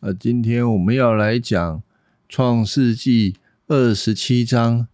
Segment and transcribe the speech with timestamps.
[0.00, 1.78] 啊，今天我们要来讲
[2.26, 3.32] 《创世纪》
[3.66, 4.88] 二十七章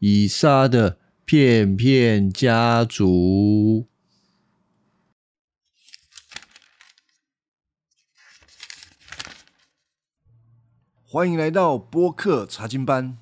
[0.00, 3.86] 以撒的片片家族。
[11.04, 13.16] 欢迎来到播客查经班。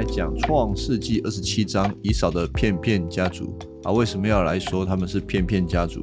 [0.00, 3.54] 来讲《创世纪》二十七章以扫的片片家族
[3.84, 3.92] 啊。
[3.92, 6.02] 为什么要来说他们是片片家族？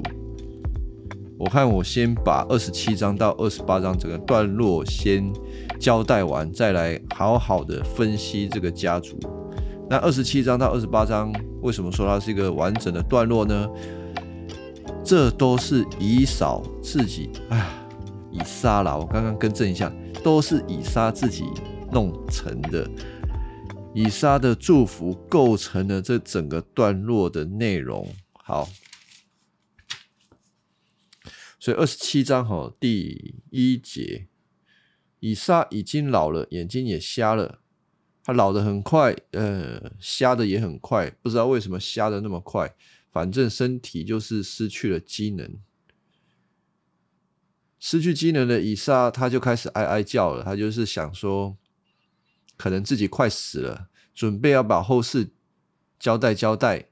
[1.35, 5.33] 我看我先把二十七章到二十八章整个段落先
[5.79, 9.17] 交代完，再来好好的分析这个家族。
[9.89, 13.67] 那二十七章到二十八章，为什么说它是一个完整的段落呢？
[15.03, 17.83] 这都是以扫自己啊，
[18.31, 19.91] 以撒啦，我刚刚更正一下，
[20.23, 21.45] 都是以撒自己
[21.91, 22.87] 弄成的。
[23.97, 28.13] 以撒的祝福构成了这整个段落的内容。
[28.31, 28.69] 好。
[31.59, 34.27] 所以二十七章哈第一节，
[35.19, 37.59] 以撒已经老了，眼睛也瞎了。
[38.23, 42.75] 他老得很快，呃，瞎的也很快，不知道为什么瞎的那么快。
[43.11, 45.57] 反正身体就是失去了机能，
[47.79, 50.43] 失去机能的以撒他就开始哀哀叫了。
[50.43, 51.57] 他就是想说，
[52.57, 55.31] 可能自己快死了，准备要把后事
[55.97, 56.89] 交代交代。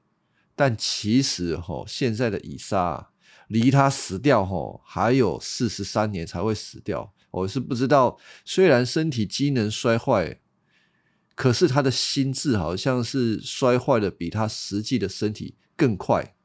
[0.55, 3.11] 但其实哈，现在的以撒。
[3.47, 8.17] 离他死掉吼还有四十三年才会死掉，我是不知道。
[8.43, 10.41] 虽然身体机能衰坏，
[11.35, 16.35] 可是他的心智好像是衰坏的比他实际的身体更快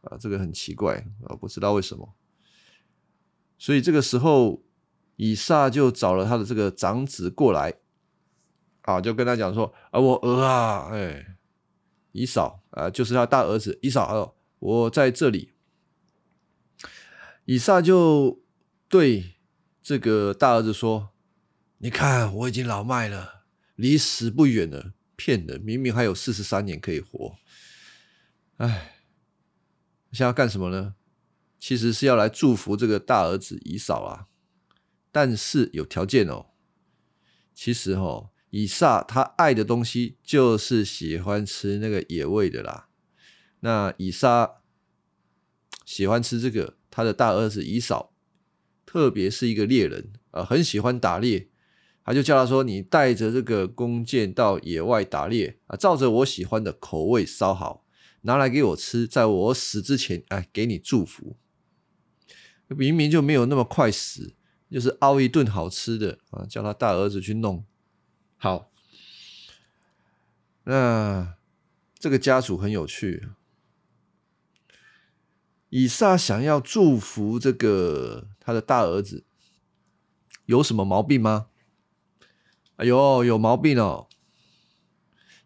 [0.00, 2.14] 啊，这个很奇怪啊，不知道为什么。
[3.58, 4.62] 所以这个时候，
[5.16, 7.74] 以撒就找了他的这个长子过来，
[8.94, 11.36] 啊，就跟他讲说：“啊，我儿啊，哎，
[12.12, 15.52] 以扫啊，就是他大儿子以扫，哦，我在这里。”
[17.46, 18.42] 以撒就
[18.88, 19.36] 对
[19.82, 21.10] 这个大儿子说
[21.78, 23.44] ：“你看，我已经老迈了，
[23.74, 24.92] 离死不远了。
[25.16, 27.36] 骗人，明明还有四十三年可以活。
[28.56, 28.94] 哎，
[30.12, 30.94] 现在要干什么呢？
[31.58, 34.28] 其实是要来祝福这个大儿子以扫啊。
[35.12, 36.46] 但是有条件哦。
[37.52, 42.88] 其实哦，以撒他爱的东西就是喜欢吃那个野味的啦。
[43.60, 44.56] 那以撒
[45.84, 48.12] 喜欢吃这个。”他的大儿子以扫，
[48.84, 51.48] 特别是一个猎人啊，很喜欢打猎。
[52.04, 57.86] 他就叫他说：“你带着这个弓箭到野外打猎啊，照着我喜欢的口味烧好，
[58.22, 61.36] 拿来给我吃，在我死之前，哎，给你祝福。
[62.66, 64.34] 明明就没有那么快死，
[64.68, 67.64] 就是熬一顿好吃的啊，叫他大儿子去弄。
[68.42, 68.70] 好，
[70.64, 71.36] 那
[71.98, 73.28] 这个家族很有趣。”
[75.68, 79.24] 以撒想要祝福这个他的大儿子，
[80.46, 81.48] 有什么毛病吗？
[82.76, 84.08] 哎呦，有毛病哦！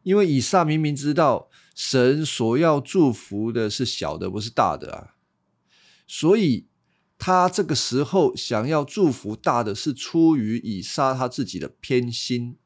[0.04, 5.16] 因为以撒明明知道神所要祝福的是小的，不是大的啊，
[6.06, 6.68] 所以
[7.18, 12.56] 他这个时候想要祝福大的，是出于以撒他自己的偏心。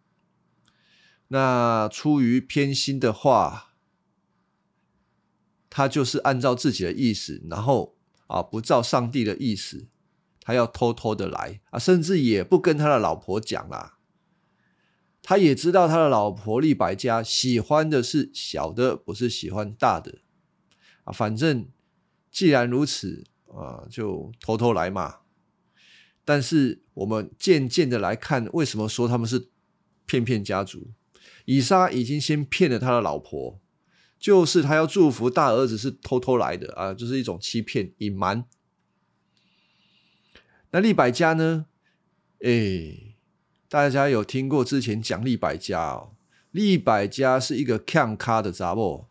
[1.28, 3.74] 那出于偏心的话，
[5.68, 7.96] 他就是按照自己的意思，然后
[8.26, 9.88] 啊，不照上帝的意思，
[10.40, 13.98] 他要偷偷的来啊，甚至也不跟他的老婆讲啦。
[15.20, 20.20] 他也知道他的老婆利百加喜欢的是小的，不是喜欢大的
[21.04, 21.12] 啊。
[21.12, 21.68] 反正
[22.30, 25.18] 既然如此啊，就偷偷来嘛。
[26.24, 29.50] 但是我们渐渐的来看，为什么说他们是
[30.06, 30.92] 骗骗家族？
[31.48, 33.58] 以撒已经先骗了他的老婆。
[34.18, 38.44] 就是他要祝福大儿子是偷偷来的啊，就是一种欺骗隐瞒。
[40.72, 41.66] 那利百加呢？
[42.44, 43.14] 哎，
[43.68, 46.10] 大家有听过之前讲利百加哦？
[46.50, 49.06] 利百加是一个看咖的杂货，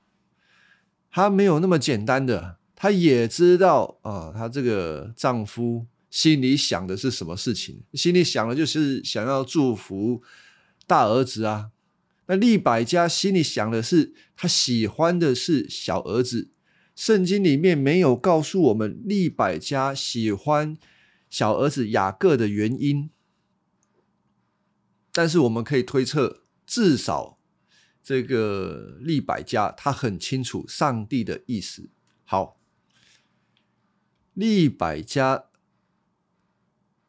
[1.10, 10.22] 他没有那么简单的，他也知道啊，他这个丈夫心里想的是什么事情，心里想的就是想要祝福
[10.86, 11.72] 大儿子啊。
[12.28, 16.52] 那利百家心里想的是，他喜欢的是小儿子。
[16.96, 20.76] 圣经里面没有告诉我们利百家喜欢
[21.30, 23.12] 小儿子雅各的原因，
[25.12, 27.38] 但是我们可以推测，至少
[28.02, 31.92] 这个利百家他很清楚上帝的意思。
[32.26, 32.60] 好，
[34.34, 35.46] 利百家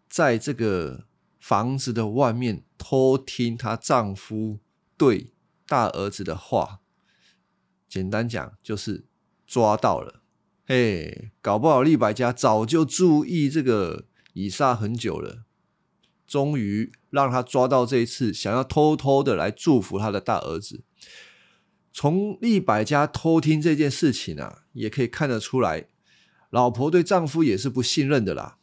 [0.08, 1.06] 在这个
[1.40, 4.60] 房子的外面偷听她丈夫
[4.98, 5.32] 对
[5.66, 6.80] 大儿子的话。
[7.88, 9.06] 简单讲就是
[9.46, 10.20] 抓到了，
[10.66, 14.04] 嘿，搞不好利百家早就注意这个
[14.34, 15.44] 以撒很久了，
[16.26, 20.84] 终于让他抓到这一次，想要偷偷的来祝福他的大儿子。
[21.90, 25.88] 从利百家偷听这件事情啊，也可以看得出来，
[26.50, 28.58] 老婆对丈夫也是不信任的啦。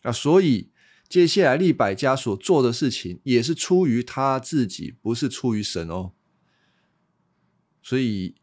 [0.00, 0.70] 啊，所以
[1.08, 6.12] 接下来利百家所做的事情，也是出于他自己，不是出于神哦。
[7.80, 8.34] 所以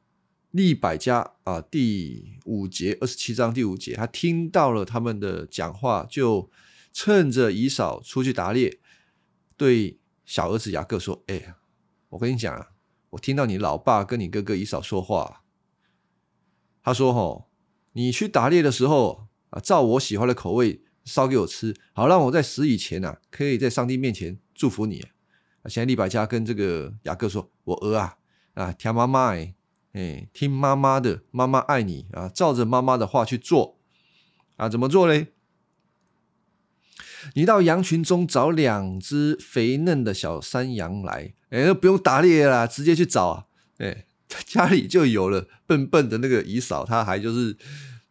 [0.51, 6.49] 利百家啊，第五节二十七章第五节，他听到了他们的讲话，就
[6.93, 8.79] 趁着以扫出去打猎，
[9.57, 11.55] 对小儿子雅各说：“哎，
[12.09, 12.69] 我跟你讲啊，
[13.09, 15.43] 我听到你老爸跟你哥哥以扫说话，
[16.81, 17.49] 他说：‘吼，
[17.91, 25.01] 你去打猎的时候啊，照我喜欢的口味烧给我吃，好让我在死以前呐，可以在上帝面前祝福你。’
[25.63, 28.17] 啊，现在利百家跟这个雅各说：‘我儿啊。’
[28.53, 29.55] 啊，听妈妈哎，
[29.93, 33.79] 哎，听妈妈的，妈妈爱你啊，照着妈妈的话去做
[34.57, 35.27] 啊，怎么做嘞？
[37.33, 43.45] 你到羊群中找两只肥嫩的小山羊来，哎，不用打猎啦，直接去找啊，
[43.77, 44.05] 哎，
[44.45, 45.47] 家里就有了。
[45.65, 47.57] 笨笨的那个姨嫂，他还就是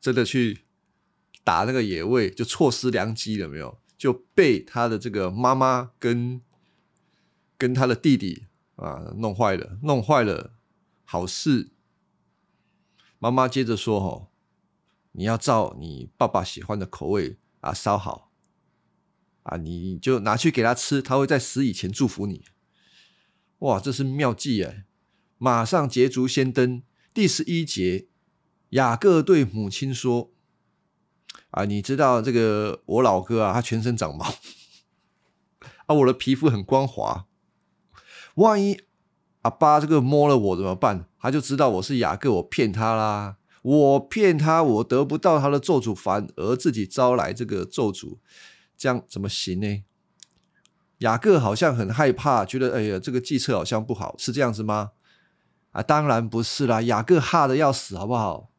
[0.00, 0.62] 真的去
[1.44, 3.78] 打那个野味，就错失良机了没有？
[3.96, 6.40] 就被他的这个妈妈跟
[7.56, 8.46] 跟他的弟弟。
[8.76, 10.54] 啊，弄坏了，弄坏了，
[11.04, 11.70] 好事。
[13.20, 14.28] 妈妈接着说：“哦，
[15.12, 18.32] 你要照你爸爸喜欢的口味啊烧好，
[19.44, 22.44] 啊，你就拿去给他吃，他会在死以前祝福你。”
[23.60, 24.86] 哇，这是妙计哎！
[25.38, 26.82] 马上捷足先登。
[27.14, 28.08] 第十一节，
[28.70, 30.31] 雅各对母亲说
[31.52, 34.26] ：“啊，你知道这个我老哥啊，他全身长毛，
[35.86, 37.26] 啊，我的皮肤很光滑。”
[38.36, 38.80] 万一
[39.42, 41.04] 阿爸这个摸了我怎么办？
[41.20, 43.36] 他就知道我是雅各，我骗他啦！
[43.60, 48.18] 我骗他，我得不到他的咒诅，反而自己招来这个咒诅，
[48.76, 49.84] 这样怎么行呢？
[50.98, 54.92] 雅各好像很害怕，觉得哎呀，这个计策好像不好，是这样子吗？
[55.72, 56.80] 啊，当然不是啦！
[56.80, 58.51] 雅各吓的要死，好不好？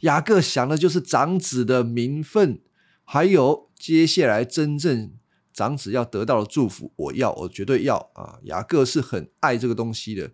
[0.00, 2.60] 雅各想的就是长子的名分，
[3.04, 5.12] 还有接下来真正。
[5.52, 8.38] 长子要得到的祝福，我要，我绝对要啊！
[8.42, 10.30] 雅各是很爱这个东西的。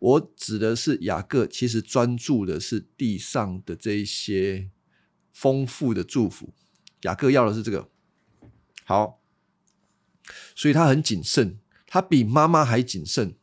[0.00, 4.70] 我指的是雅各，其实专注的是地上的这一些
[5.32, 6.52] 丰富的祝福。
[7.02, 7.88] 雅各要的是这个，
[8.84, 9.20] 好，
[10.56, 13.36] 所以他很谨慎，他比妈妈还谨慎。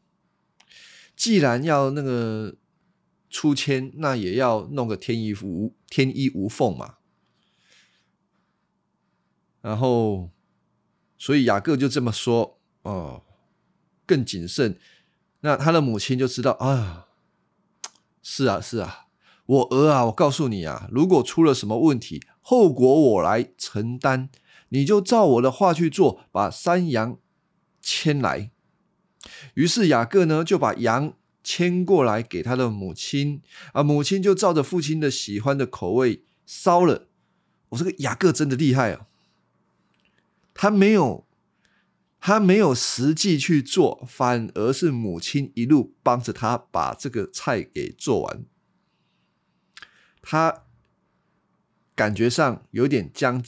[1.16, 2.58] 既然要那个
[3.32, 6.98] 出签，那也要弄个天衣无天衣无缝嘛。
[9.62, 10.30] 然后。
[11.24, 13.22] 所以雅各就这么说哦，
[14.08, 14.80] 更谨慎。
[15.42, 17.10] 那他的母亲就知道啊，
[18.24, 19.06] 是啊是啊，
[19.46, 24.32] 我儿啊，我告诉你啊，如果出了什么问题，后果我来承担。
[24.70, 27.20] 你就照我的话去做，把山羊
[27.80, 28.50] 牵来。
[29.54, 31.14] 于是雅各呢就把羊
[31.44, 33.42] 牵过来给他的母亲
[33.74, 37.08] 啊，母亲就照着父亲的喜欢的口味烧了。
[37.70, 39.08] 我这个雅各真的厉害啊！
[40.54, 41.26] 他没有，
[42.20, 48.44] 他没有实际去做，反而是母亲一路帮着他把这个菜给做完。
[50.22, 50.66] 他
[51.96, 53.44] 感觉上有点将，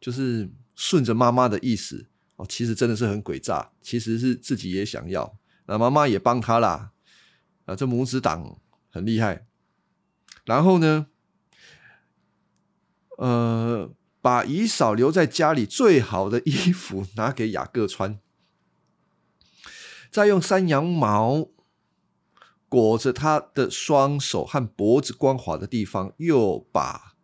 [0.00, 6.92] 就是顺着妈妈的意思哦，其实真的是很诡诈，其实是自己也想要，那妈妈也帮他啦，
[7.64, 8.58] 啊，这母子党
[8.90, 9.46] 很厉害。
[10.44, 11.06] 然后呢，
[13.18, 13.92] 呃。
[14.24, 18.20] 把姨嫂留在家里最好的衣服拿给雅各穿，
[20.12, 21.48] 再用山羊毛
[22.68, 27.16] 裹着他的双手和脖子光滑的地方，又把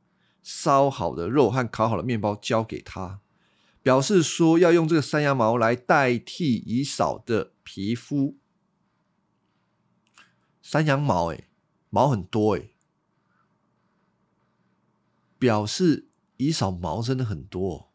[0.43, 3.21] 烧好的肉和烤好的面包交给他，
[3.81, 8.39] 表示说要用这个山羊毛来代替姨嫂的皮肤。
[10.63, 11.51] 山羊毛，哎，
[11.91, 12.71] 毛很多，哎，
[15.39, 16.07] 表示。
[16.41, 17.93] 姨嫂毛真的很多，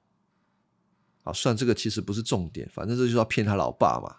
[1.21, 4.17] 啊，算这个其实不是重点，反正这就是要骗他老爸嘛。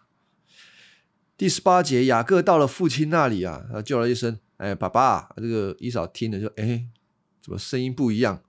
[1.36, 6.88] 第十八节，雅各到了父亲那里啊，他叫了一声：“哎，爸爸！”这个姨嫂听了就：“哎，
[7.38, 8.42] 怎么声音不一样？”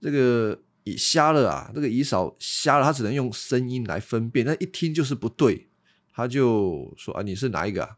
[0.00, 1.70] 这个也瞎了啊！
[1.74, 5.68] 这个姨嫂瞎了，他只能用声音来分辨，那一听就是不对，
[6.12, 7.96] 他就说：“啊，你是哪一个？”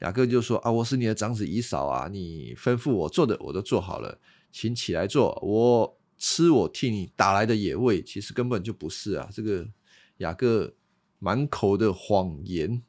[0.00, 9.28] 雅各就说：“啊，我是你的长子姨嫂啊，你吩咐我做的，我都做好了。”请起来坐，我吃我替你打来的野味，其实根本就不是啊！
[9.30, 9.68] 这个
[10.16, 10.74] 雅各
[11.18, 12.82] 满口的谎言。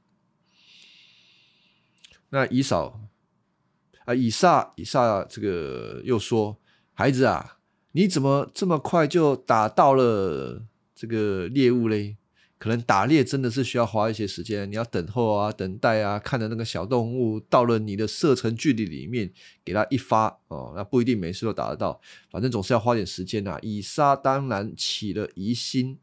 [2.30, 3.02] 那以嫂
[4.06, 6.58] 啊，以撒，以撒这个又说
[6.94, 7.59] ：“孩子啊，
[7.92, 12.18] 你怎么这么快就打到了这个猎物嘞？
[12.58, 19.32] 可能打猎真的是需要花一些时间，你要等候啊，等待啊，看着那个小动物到了你的射程距离里面，
[19.64, 26.00] 给它一发哦，那不一定每次都打得到，反正总是要花点时间呐。”以撒当然起了疑心，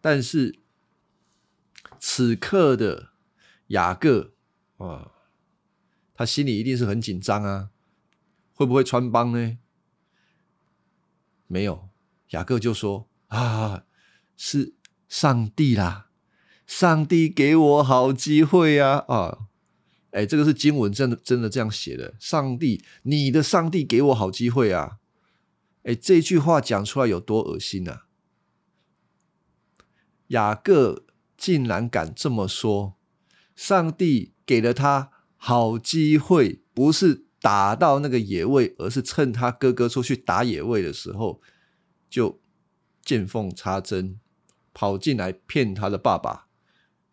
[0.00, 0.60] 但是
[1.98, 3.14] 此刻的。
[3.68, 4.34] 雅各
[4.76, 5.12] 啊，
[6.14, 7.70] 他心里一定是很紧张啊，
[8.52, 9.56] 会不会穿帮呢？
[11.54, 11.88] 没有，
[12.30, 13.84] 雅各就说啊，
[14.36, 14.74] 是
[15.06, 16.10] 上帝啦，
[16.66, 19.46] 上帝给我好机会呀啊！
[20.10, 24.98] 哎，这个是经文真的真的这样写的，上帝，你的上帝给我好机会啊！
[25.84, 28.06] 哎，这句话讲出来有多恶心啊！
[30.28, 31.04] 雅各
[31.36, 32.96] 竟然敢这么说。
[33.54, 41.42] 上帝给了他好机会，不是打到那个野味，而是趁他哥哥出去打野味的时候，
[42.08, 42.40] 就
[43.02, 44.18] 见缝插针，
[44.72, 46.46] 跑进来骗他的爸爸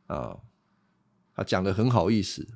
[0.08, 0.38] 啊！
[1.36, 2.48] 他讲的很好意思。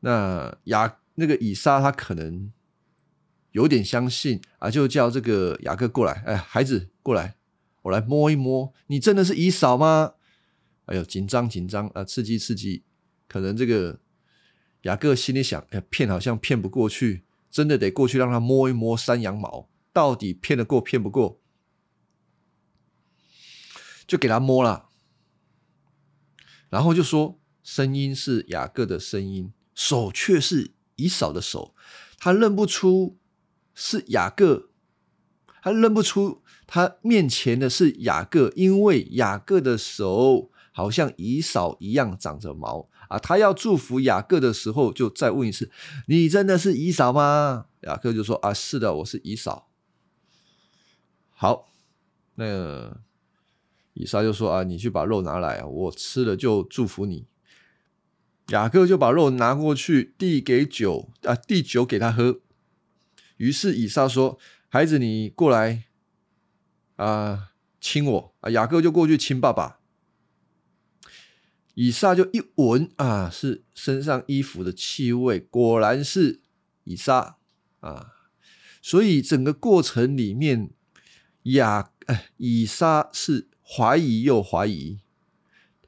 [0.00, 2.52] 那雅那个以撒他可能
[3.52, 7.36] 有点相信啊，就叫这个雅各过来，哎，孩子过来，
[7.80, 10.12] 我来摸一摸，你真的是以扫吗？
[10.84, 12.84] 哎呦，紧张紧张啊，刺激刺激！
[13.26, 13.98] 可能这个
[14.82, 21.40] 雅各心里想：哎，骗好像骗不过去，真的得过去让他摸一摸山羊毛，到底骗得过骗不过？
[24.06, 24.88] 就给他摸了，
[26.68, 31.74] 然后就说：声音是雅各的声音，手却是以扫的手，
[32.18, 33.18] 他认不出
[33.74, 34.70] 是雅各，
[35.62, 40.50] 他认不出他面前的是雅各，因为雅各的手。
[40.74, 43.18] 好像以扫一样长着毛啊！
[43.18, 45.70] 他要祝福雅各的时候，就再问一次
[46.08, 49.68] ：“你真的是以扫吗？”雅各就说：“啊，是的，我是以扫。”
[51.36, 51.68] 好，
[52.36, 52.96] 那
[53.92, 57.26] 以撒就说：“啊，你去把肉拿来，我吃了就祝福你。”
[58.48, 62.40] 雅各就把肉拿过去，递给酒啊，递酒给他喝。
[63.36, 64.38] 于是以撒说
[64.70, 65.84] ：“孩子，你过来
[66.96, 69.80] 啊，亲我啊！”雅各就过去亲爸爸。
[71.74, 76.40] 以撒就一闻啊，是身上衣服的气味，果然是
[76.84, 77.38] 以撒
[77.80, 78.12] 啊。
[78.82, 80.70] 所以整个过程里面，
[81.44, 85.00] 雅哎以撒是怀疑又怀疑，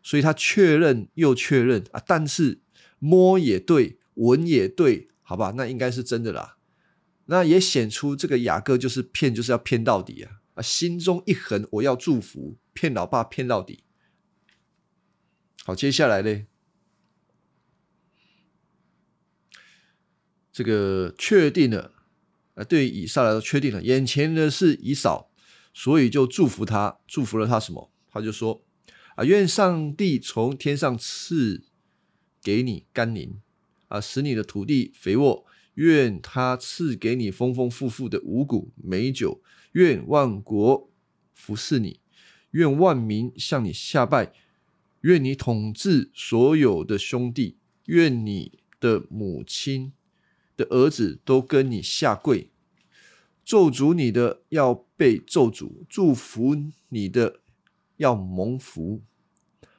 [0.02, 2.02] 所以他确认又确认啊。
[2.06, 2.60] 但是
[2.98, 6.56] 摸也对，闻也对，好吧，那应该是真的啦。
[7.26, 10.62] 那也显出这个雅各就是骗，就是要骗到底啊啊！
[10.62, 13.83] 心中一横，我要祝福，骗老爸骗到底。
[15.64, 16.46] 好，接下来呢？
[20.52, 21.92] 这个确定了
[22.54, 25.30] 啊，对于以撒来说，确定了眼前的是以扫，
[25.72, 27.90] 所以就祝福他，祝福了他什么？
[28.10, 28.62] 他就说
[29.16, 31.64] 啊，愿上帝从天上赐
[32.42, 33.40] 给你甘霖
[33.88, 39.40] 啊，使你的土地肥沃；愿他赐给你丰丰富富的五谷美酒；
[39.72, 40.90] 愿万国
[41.32, 42.00] 服侍你；
[42.50, 44.34] 愿万民向你下拜。
[45.04, 49.92] 愿你统治所有的兄弟，愿你的母亲
[50.56, 52.50] 的儿子都跟你下跪，
[53.44, 56.56] 咒诅你的要被咒诅，祝福
[56.88, 57.40] 你的
[57.98, 59.02] 要蒙福。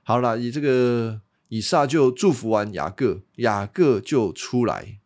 [0.04, 5.00] 好了，以这个以撒就祝福完雅各，雅各就出来。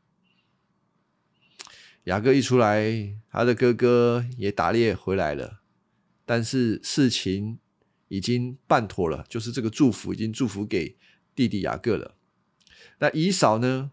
[2.03, 5.61] 雅各一出来，他的哥哥也打猎回来了，
[6.25, 7.59] 但是事情。
[8.09, 10.97] 已经办妥了，就是这个祝福已经祝福给
[11.33, 12.15] 弟弟雅各了。
[12.99, 13.91] 那以扫呢，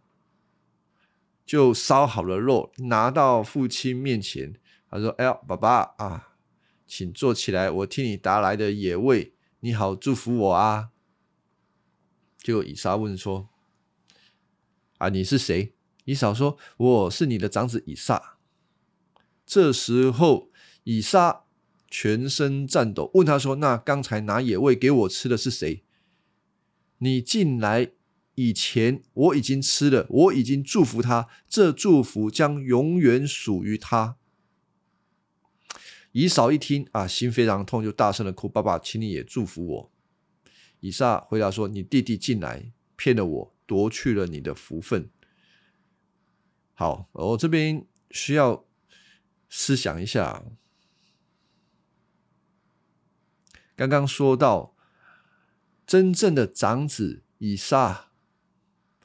[1.46, 4.58] 就烧好了肉，拿到父亲面前，
[4.90, 6.34] 他说：“哎呀，爸爸啊，
[6.86, 10.90] 请坐起来，我替你打来的野味，你好祝福我啊。”
[12.38, 13.48] 就以撒问说
[14.98, 18.38] ：“啊，你是谁？”以扫说：“我是你的长子以撒。”
[19.44, 20.50] 这时候，
[20.84, 21.45] 以撒。
[21.98, 25.82] 全身颤抖，问他说：“那刚才拿野味给我吃的是谁？
[26.98, 27.92] 你进来
[28.34, 34.18] 以前，我已经吃了，我已经祝福他，这祝福将永远属于他。”
[36.12, 39.92] 以扫一听啊，心非常痛，就大声的哭：“爸爸，请你也祝福我。”
[40.80, 45.08] 以撒回答说：“你弟弟进来骗了我，夺去了你的福分。”
[46.76, 48.66] 好，我这边需要
[49.48, 50.44] 思想一下，
[53.76, 54.74] 刚刚说到
[55.86, 58.08] 真正的长子以撒，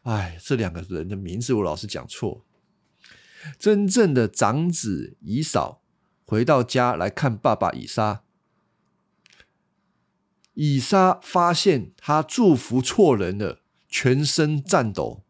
[0.04, 2.46] 哎，这两个人的名字我老是讲错。
[3.60, 5.82] 真正的长子以扫
[6.26, 8.24] 回到家来看爸爸以撒，
[10.54, 15.24] 以撒发现他祝福错人了，全身颤抖。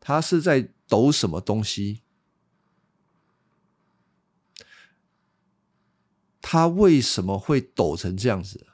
[0.00, 2.02] 他是在抖什么东西？
[6.50, 8.68] 他为什么会抖成这样子？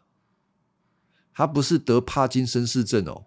[1.32, 3.26] 他不是得帕金森氏症哦，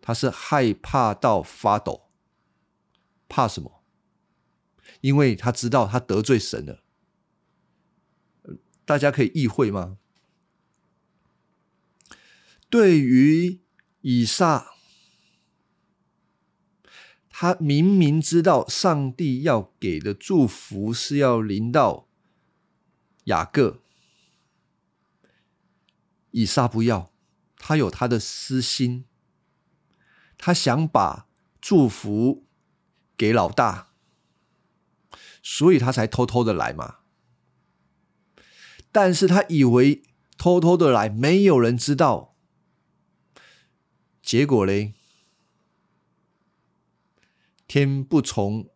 [0.00, 2.08] 他是害怕到发抖。
[3.28, 3.84] 怕什么？
[5.02, 6.82] 因为他知道他得罪神了。
[8.86, 9.98] 大家可以意会吗？
[12.70, 13.60] 对于
[14.00, 14.72] 以撒，
[17.28, 22.08] 他明明知道上帝要给的祝福是要临到
[23.30, 23.80] 雅各，
[26.30, 27.10] 以撒不要，
[27.56, 29.06] 他有他的私心，
[30.36, 31.26] 他想把
[31.60, 32.44] 祝福。
[33.20, 33.92] 给老大，
[35.42, 37.00] 所以他才偷偷的来嘛。
[38.90, 40.02] 但是他以为
[40.38, 42.34] 偷偷的来，没有人知道。
[44.22, 44.94] 结果嘞，
[47.68, 48.70] 天不从，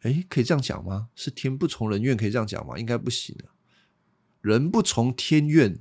[0.00, 1.10] 哎，可以这样讲吗？
[1.14, 2.78] 是天不从人愿，可以这样讲吗？
[2.78, 3.53] 应该不行的。
[4.44, 5.78] 人不从天愿，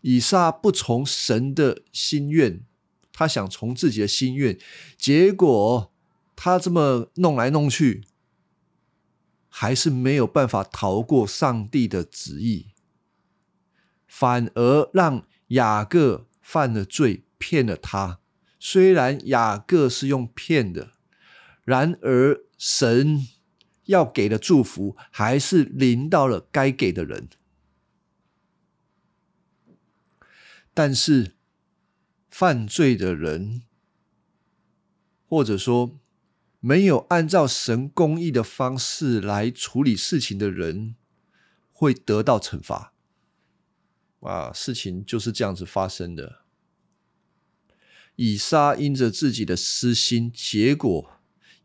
[0.00, 2.66] 以撒不从神的心愿，
[3.12, 4.58] 他想从自己的心愿，
[4.98, 5.92] 结果。
[6.42, 8.02] 他这么弄来弄去，
[9.50, 12.68] 还是没有办法逃过上帝的旨意，
[14.08, 18.20] 反而让雅各犯了罪，骗了他。
[18.58, 20.94] 虽然雅各是用骗的，
[21.64, 23.26] 然而神
[23.90, 27.28] 要给的祝福还是临到了该给的人。
[30.72, 31.34] 但是
[32.30, 33.62] 犯罪的人，
[35.26, 35.98] 或者说，
[36.60, 40.94] 没有按照神公义的方式来处理事情的人，
[41.72, 42.94] 会得到惩罚。
[44.20, 46.44] 啊，事情就是这样子发生的。
[48.14, 51.19] 以撒因着自己的私心，结果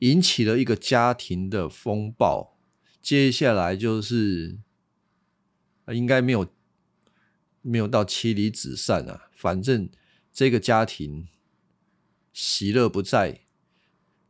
[0.06, 2.58] 引起了一个家庭的风暴。
[3.02, 4.60] 接下来就是，
[5.88, 6.48] 应该没有
[7.62, 9.90] 没有到妻离子散啊，反正
[10.32, 11.28] 这个家庭
[12.32, 13.42] 喜乐不在。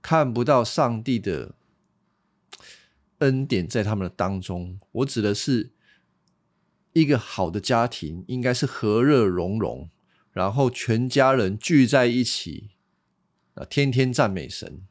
[0.01, 1.55] 看不到上帝的
[3.17, 4.79] 恩典在他们的当中。
[4.91, 5.71] 我指的是
[6.93, 9.89] 一个好的家庭，应该是和乐融融，
[10.31, 12.69] 然后全家人聚在一起
[13.55, 14.83] 啊，天天赞美神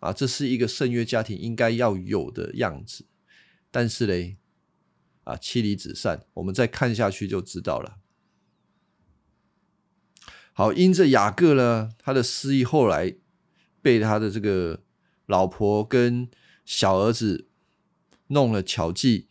[0.00, 3.06] 啊，这是一个圣约家庭应该要有的样子。
[3.70, 4.36] 但是嘞，
[5.24, 8.00] 啊，妻离子散，我们再看下去就知道了。
[10.52, 13.16] 好，因着雅各呢，他的失意后来。
[13.82, 14.82] 被他的这个
[15.24, 16.28] 老婆跟
[16.66, 17.48] 小儿子
[18.26, 19.26] 弄了巧计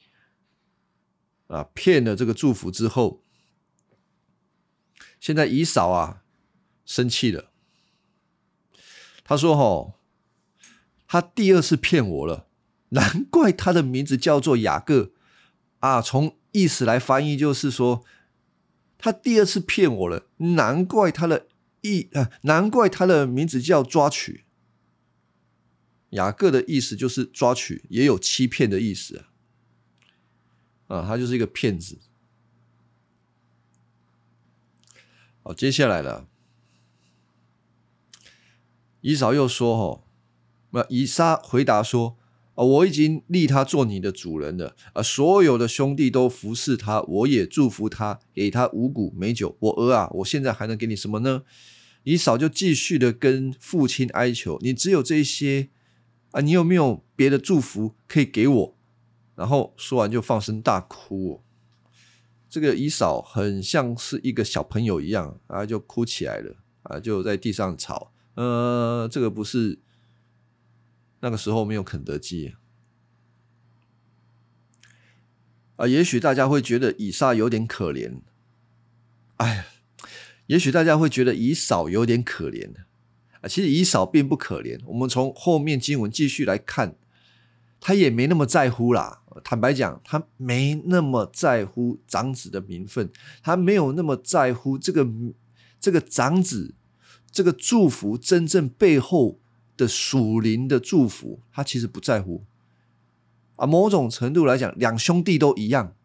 [1.46, 3.24] 啊，骗了这个祝福之后，
[5.20, 6.24] 现在姨嫂啊
[6.84, 7.52] 生气了。
[9.24, 9.99] 他说：“吼，
[11.10, 12.48] 他第二次骗我了，
[12.90, 15.12] 难怪他的名字叫做雅各
[15.80, 16.02] 啊。
[16.02, 18.06] 从意思来翻译，就是说
[18.98, 21.48] 他第二次骗我了，难怪他的。”
[21.82, 24.44] 意啊，难怪他的名字叫抓取。
[26.10, 29.30] 雅各的意思就是抓取，也有欺骗的意思啊。
[30.88, 32.00] 啊，他就是一个骗子。
[35.42, 36.28] 好，接下来了，
[39.00, 40.04] 以嫂又说：“哦，
[40.72, 42.18] 那以撒回答说。”
[42.56, 45.02] 啊我已经立他做你的主人了啊！
[45.02, 49.56] 所有的兄弟都服侍他，我也祝福他，给他五谷美酒。
[49.60, 51.44] 我儿啊，我现在还能给你什么呢？
[52.04, 55.70] 以扫就继续的跟父亲哀求：“你只有这些
[56.32, 56.42] 啊？
[56.42, 58.76] 你有没有别的祝福可以给我？”
[59.38, 61.42] 然后说完就放声大哭。
[62.50, 68.12] 这个以扫很像是一个小朋友一样啊，就哭起来了啊，就在地上吵。
[68.36, 69.80] 呃，这个不是。
[71.22, 72.56] 那个时候没有肯德基
[75.76, 78.22] 啊，也许大家会觉得以撒有点可怜，
[79.38, 79.66] 哎，
[80.48, 82.74] 也许大家会觉得以扫有点可怜
[83.42, 84.80] 啊，其实以扫并不可怜。
[84.86, 86.96] 我们从后面经文继续来看，
[87.80, 89.22] 他也没那么在乎啦。
[89.44, 93.10] 坦白讲，他没那么在乎长子的名分，
[93.42, 95.08] 他没有那么在乎这个
[95.80, 96.76] 这个长子
[97.32, 99.39] 这个祝福真正背后。
[99.80, 102.44] 的属灵的祝福，他其实不在乎。
[103.56, 105.96] 啊，某种程度来讲，两兄弟都一样，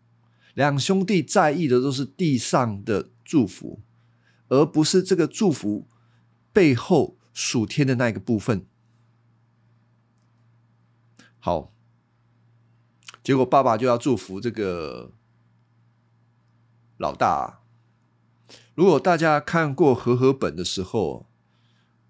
[0.54, 3.80] 两兄弟在意的都是地上的祝福，
[4.46, 5.88] 而不是这个祝福
[6.52, 8.64] 背后属天的那个部分。
[11.40, 11.72] 好，
[13.24, 15.10] 结果爸爸就要祝福这个
[16.96, 17.60] 老大。
[18.76, 21.26] 如果大家看过和合本的时候，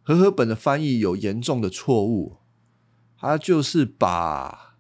[0.05, 2.37] 和合本的翻译有严重的错误，
[3.17, 4.71] 他就是把。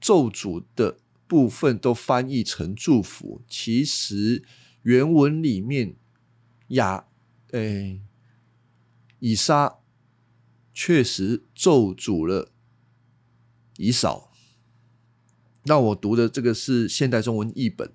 [0.00, 4.44] 咒诅的部分都翻译成祝福，其实
[4.82, 5.96] 原文里面
[6.68, 7.08] 雅
[7.50, 8.00] 诶
[9.18, 9.80] 以撒
[10.72, 12.52] 确实咒诅了
[13.76, 14.32] 以扫。
[15.64, 17.92] 那我读的这个是现代中文译本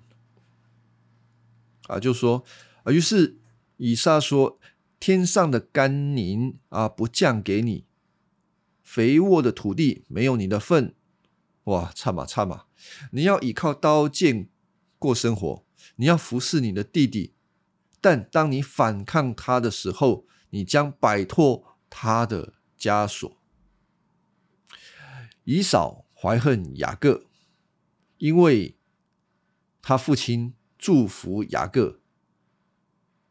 [1.88, 2.44] 啊，就说
[2.84, 3.38] 啊，于是
[3.78, 4.60] 以撒说
[4.98, 7.84] ：“天上的甘霖啊，不降给你；
[8.82, 10.94] 肥沃的土地没有你的份。”
[11.64, 12.66] 哇，差嘛差嘛！
[13.12, 14.50] 你要依靠刀剑
[14.98, 15.64] 过生活，
[15.96, 17.32] 你要服侍你的弟弟，
[18.02, 23.40] 但当你反抗他的时候，你将摆脱他的枷锁。
[25.44, 27.24] 以扫怀恨雅各，
[28.18, 28.76] 因为
[29.80, 32.00] 他父亲祝福雅各，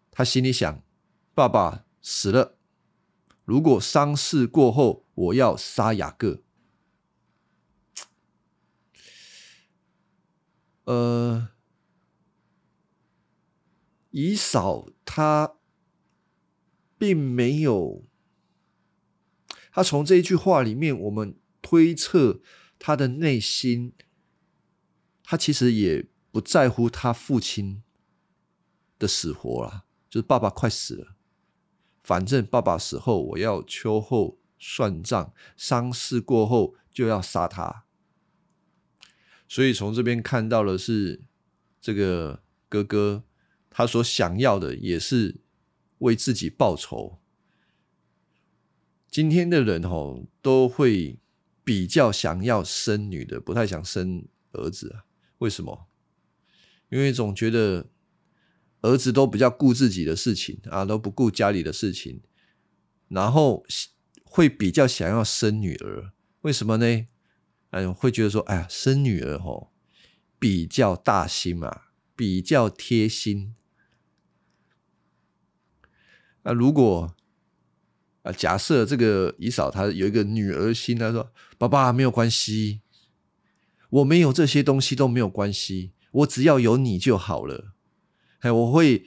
[0.10, 0.84] 他心里想：
[1.34, 2.58] 爸爸死了，
[3.44, 6.44] 如果丧事过后，我要杀雅各。
[10.86, 11.50] 呃，
[14.12, 15.56] 以扫他
[16.98, 18.04] 并没有，
[19.72, 22.42] 他从这一句话里面，我们推测
[22.78, 23.94] 他的内心，
[25.24, 27.82] 他其实也不在乎他父亲
[29.00, 31.13] 的死活了，就是爸爸快死了，
[32.04, 37.86] 反正爸爸死后，我要秋后算账，丧事过后就要杀他。
[39.48, 41.22] 所以从这边看到的是，
[41.80, 43.24] 这个哥哥
[43.70, 45.42] 他所想要的也是
[46.00, 47.20] 为自己报仇。
[49.10, 51.20] 今天的人吼都会
[51.64, 55.06] 比较想要生女的，不太想生儿子啊？
[55.38, 55.88] 为什么？
[56.90, 57.90] 因为总觉得
[58.84, 62.22] 儿子都比较顾自己的事情啊，都不顾家里的事情，
[63.08, 63.66] 然后
[64.24, 66.12] 会比较想要生女儿。
[66.42, 67.08] 为什么呢？
[67.72, 69.72] 哎，会觉得说，哎呀，生女儿吼
[70.38, 71.84] 比较大心嘛，
[72.16, 73.56] 比较贴心。
[76.44, 77.16] 那如果
[78.24, 82.82] 啊，假设这个姨嫂她有一个女儿心，她说：“爸爸没有关系，
[83.90, 87.73] 我没有这些东西都没有关系，我只要有你就好了。
[88.44, 89.06] 哎，我会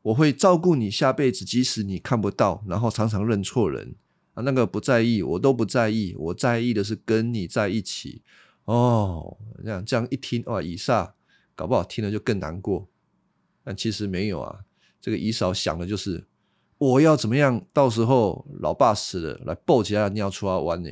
[0.00, 3.94] 我会照顾你下辈子，即使你看不到，然后常常认错人
[4.32, 6.14] 啊。”那个不在意，我都不在意。
[6.18, 8.22] 我在意的是跟你在一起。
[8.64, 11.14] 哦，这样这样一听哇，以撒
[11.54, 12.88] 搞不好听了就更难过。
[13.62, 14.60] 但其实没有啊，
[15.00, 16.26] 这个以嫂想的就是
[16.78, 20.90] 我要怎么样，到时候老爸死了来抱起来尿出来玩呢。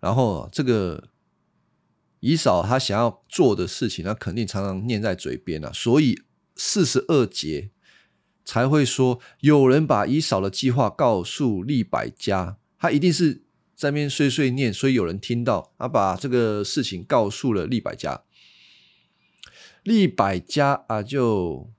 [0.00, 1.10] 然后这个
[2.22, 5.70] 以嫂他想要做的事情，他肯定常常念在嘴边啊。
[5.74, 6.22] 所以
[6.56, 7.70] 四十二节。
[8.44, 13.44] 才会说有人把以扫的计划告诉利百家，他一定是
[13.76, 18.24] 在那边碎碎念，所以有人听到，他把这个事情告诉了利百家。
[19.84, 21.70] 利百家啊，就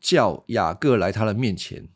[0.00, 1.90] 叫雅各来他的面前，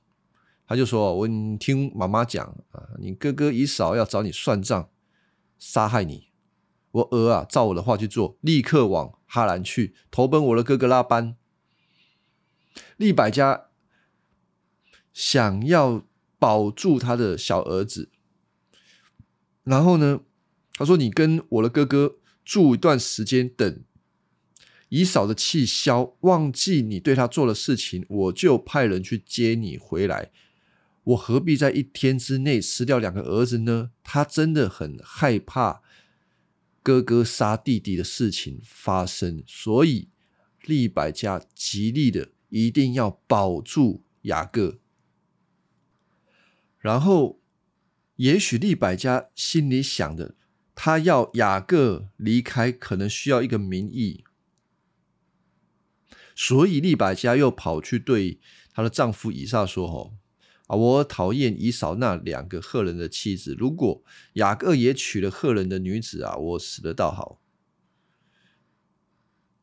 [0.67, 4.91] 他就说：“我听妈妈讲啊，你哥哥以扫要找你算账，
[5.59, 6.30] 杀害你。
[6.91, 11.37] 我儿啊，照我的话去做，立刻往哈兰去投奔我的哥哥拉班。”
[12.97, 13.67] 利百家
[15.13, 16.07] 想要
[16.39, 18.11] 保住他的小儿子，
[19.65, 20.21] 然后呢，
[20.75, 23.85] 他说：“你跟我的哥哥住一段时间，等
[24.89, 30.31] 以嫂的气消，忘记你对他做的事情，我就派人去接你回来。
[31.05, 35.83] 我何必在一天之内失掉两个儿子呢？”他真的很害怕
[36.83, 40.09] 哥哥杀弟弟的事情发生，所以
[40.65, 42.31] 利百家极力的。
[42.51, 44.81] 一定要保住雅各，
[46.81, 47.41] 然后
[48.17, 50.35] 也许利百家心里想的，
[50.75, 54.25] 他要雅各离开，可能需要一个名义，
[56.35, 58.41] 所以利百家又跑去对
[58.73, 60.17] 她的丈夫以撒说：“吼
[60.71, 64.05] 啊，我讨厌以扫那两个赫人的妻子，如果
[64.35, 67.41] 雅各也娶了赫人的女子啊，我死的倒好。”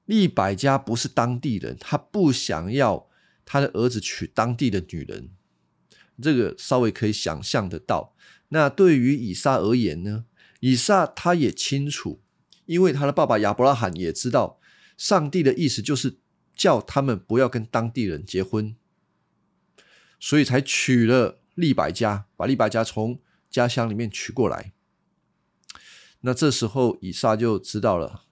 [0.03, 3.09] 利百家不是当地人，他不想要
[3.45, 5.29] 他的儿子娶当地的女人，
[6.21, 8.13] 这个稍微可以想象得到。
[8.49, 10.25] 那对于以撒而言呢？
[10.59, 12.21] 以撒他也清楚，
[12.65, 14.59] 因为他的爸爸亚伯拉罕也知道，
[14.97, 16.17] 上帝的意思就是
[16.53, 18.75] 叫他们不要跟当地人结婚，
[20.19, 24.73] 所以才娶了利百加，把利百加从家乡里面娶过来。
[26.21, 28.25] 那这时候以撒就知道了，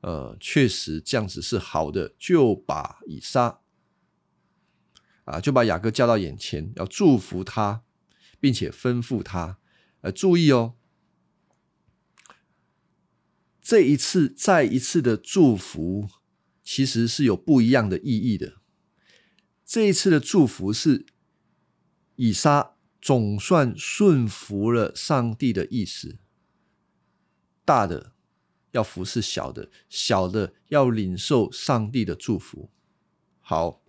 [0.00, 3.60] 呃，确实这样子是好的，就把以撒
[5.24, 7.84] 啊，就把雅各叫到眼前，要祝福他，
[8.40, 9.58] 并且吩咐他，
[10.00, 10.74] 呃，注意哦。
[13.60, 16.08] 这一次再一次的祝福，
[16.64, 18.61] 其实是有不一样的意义的。
[19.72, 21.06] 这一次的祝福是
[22.16, 26.18] 以撒总算顺服了上帝的意思，
[27.64, 28.12] 大的
[28.72, 32.68] 要服侍小的，小的要领受上帝的祝福。
[33.40, 33.80] 好，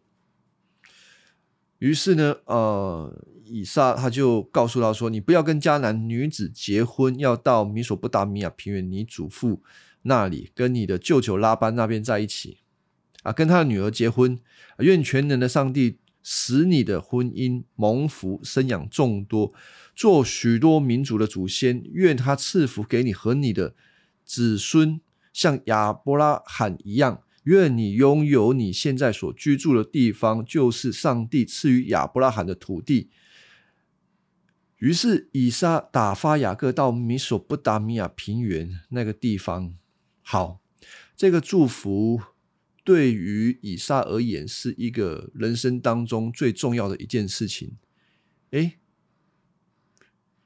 [1.80, 3.28] 于是呢，呃。
[3.46, 9.62] 以撒他就告诉他说：“你不要跟迦南女子结婚，要到米索不达米亚平原你祖父
[10.04, 12.60] 那里，跟你的舅舅拉班那边在一起，
[13.23, 14.39] 啊，跟他的女儿结婚。
[14.79, 19.53] 愿全能的上帝使你的婚姻蒙福，生养众多，
[19.95, 21.83] 做许多民族的祖先。
[21.91, 23.75] 愿他赐福给你和你的
[24.23, 25.01] 子孙，
[25.33, 33.09] 像亚伯拉罕一样。”愿你拥有你现在所居住的地方，就是上帝赐予亚伯拉罕的土地。
[34.77, 39.75] 于是以撒打发雅各到米索不达米亚平原那个地方。
[40.21, 40.62] 好，
[41.17, 42.21] 这个祝福
[42.84, 47.78] 对于以撒而言是一个人生当中最重要的一件事情。
[48.52, 48.78] 哎，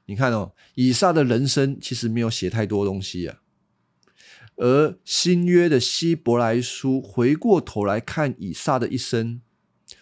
[0.06, 3.42] 你看哦，以撒的人生其实没有写太多东西啊，
[4.56, 9.42] 而新约的希伯来书回过头来看以撒的一生。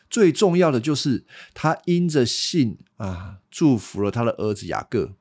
[0.08, 5.16] 最重要的就是他因着信啊，祝福了他的儿子雅各。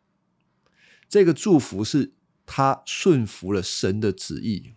[1.10, 2.14] 这个祝福是
[2.46, 4.75] 他顺服了神的旨意。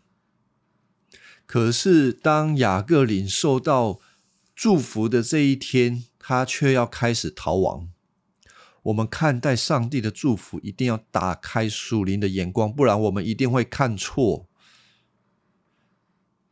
[1.48, 3.98] 可是当雅各领受到
[4.54, 7.88] 祝福的这一天，他却要开始逃亡。
[8.82, 14.46] 我们看待上帝的祝福，一定要打开属灵的眼光，不然我们一定会看错。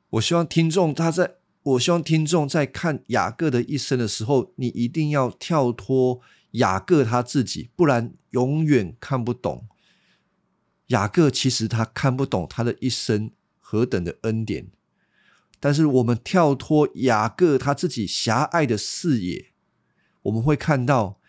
[0.08, 1.36] 我希望听众他在。
[1.66, 6.20] 我希望听众在看雅各的一生的时候，你一定要跳脱
[6.52, 9.66] 雅各他自己，不然永远看不懂。
[10.86, 14.68] 雅各其实他看不懂他的一生何等的恩典，
[15.58, 19.52] 但是我们跳脱雅各他自己狭隘的视野，
[20.22, 21.20] 我们会看到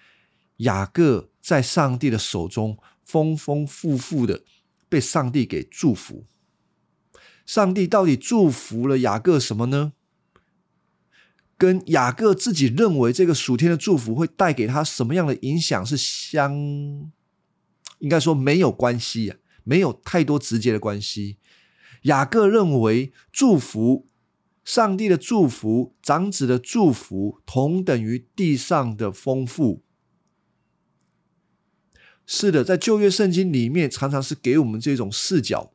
[0.58, 4.44] 雅各在上帝的手中丰丰富富的
[4.90, 6.26] 被上帝给祝福。
[7.46, 9.94] 上帝到底祝福了雅各什么呢？
[11.58, 16.54] 跟雅各自己认为这个属天的祝福会带给他什么样的影响是相，
[18.00, 21.38] 应该说没有关系啊，没有太多直接的关系。
[22.04, 24.06] 雅各认为祝福，
[24.68, 29.82] 上帝的祝福，长子的祝福，同等于地上的丰富。
[32.26, 35.72] 是的，在旧约圣经里面，常常是给我们这种视角，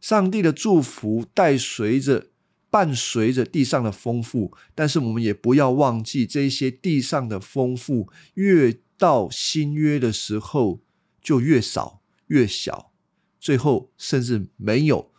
[0.00, 2.28] 上帝的祝福带随着。
[2.72, 10.80] 伴随着地上的丰富，但是我们也不要忘记，这些地上的丰富越到新约的时候
[11.20, 12.92] 就越少越小，
[13.40, 15.10] 最后甚至没有。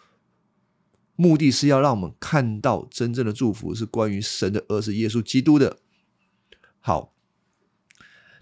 [1.21, 5.77] 目的是要让我们看到真正的祝福是关于神的儿子耶稣基督的。
[6.79, 7.13] 好，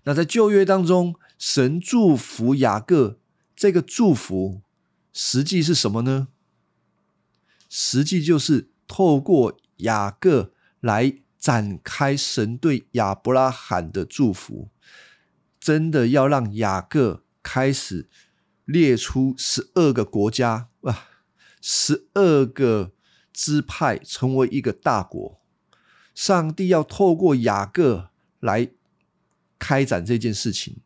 [0.03, 3.19] 那在旧约当中，神祝福雅各，
[3.55, 4.61] 这个祝福
[5.11, 6.29] 实际是什么呢？
[7.69, 8.69] 实际就是。
[8.91, 14.69] 透过雅各来展开神对亚伯拉罕的祝福，
[15.59, 18.09] 真的要让雅各开始
[18.65, 21.05] 列出十二个国家啊，
[21.61, 22.93] 十二个
[23.33, 25.39] 支派成为一个大国。
[26.15, 28.71] 上帝要透过雅各来
[29.57, 30.77] 开展这件事情，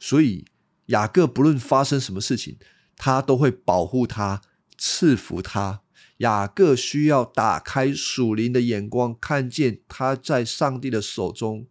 [0.00, 0.46] 所以
[0.86, 2.58] 雅各不论发生什么事情，
[2.96, 4.42] 他都会保护他，
[4.76, 5.82] 赐福他。
[6.18, 11.66] 雅各需要打开属灵的眼光，看见他在上帝的手中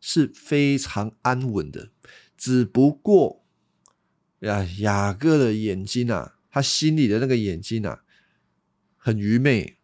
[0.00, 1.90] 是非常安稳的。
[2.36, 3.44] 只不过，
[4.40, 8.04] 呀，雅各的眼睛啊，他心里的那个眼睛啊，
[8.96, 9.78] 很愚昧。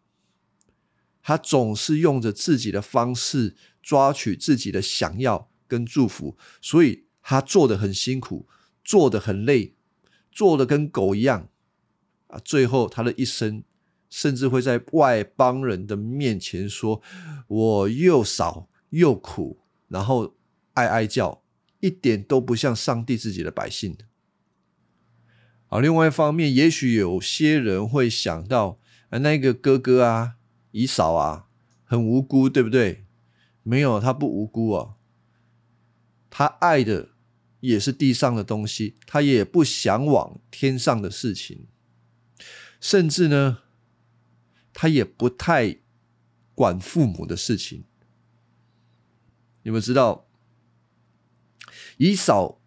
[1.20, 8.46] 他总是用着自己的方式抓取自己的想要跟祝福，所以他做的很辛苦，
[8.84, 9.74] 做的很累，
[10.30, 11.48] 做的跟狗一样
[12.28, 12.38] 啊。
[12.44, 13.64] 最后，他的一生。
[14.10, 17.02] 甚至会在外邦人的面前说
[17.46, 20.34] ：“我又少又苦，然后
[20.72, 21.42] 哀哀叫，
[21.80, 23.94] 一点都不像上帝自己的百姓。
[25.70, 28.78] 好，另外一方面，也许有些人会想到，
[29.10, 30.36] 啊，那个哥哥啊，
[30.70, 31.46] 姨嫂啊，
[31.84, 33.04] 很无辜，对不对？
[33.62, 34.94] 没有，他不无辜啊，
[36.30, 37.10] 他爱的
[37.60, 41.66] 也是地上的东西，他也不向往天上的事情，
[42.80, 43.58] 甚至呢，
[44.72, 45.80] 他也不太
[46.54, 47.84] 管父母的事情。
[49.64, 50.26] 你们知道，
[51.98, 52.58] 姨嫂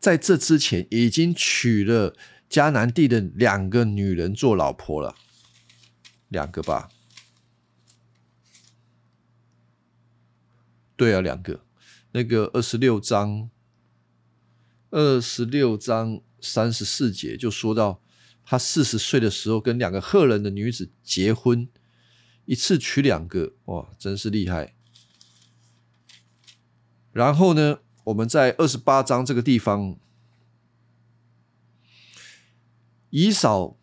[0.00, 2.16] 在这之前已经娶了
[2.48, 5.14] 迦南地的两个女人做老婆了，
[6.28, 6.88] 两个吧？
[10.96, 11.64] 对啊，两个。
[12.12, 13.50] 那个二十六章，
[14.90, 18.02] 二十六章三十四节就说到，
[18.44, 21.68] 他四十岁的时候跟两个赫人的女子结婚，
[22.46, 24.74] 一次娶两个，哇，真是厉害。
[27.12, 29.96] 然后呢，我们在二十八章这个地方，
[33.10, 33.76] 以嫂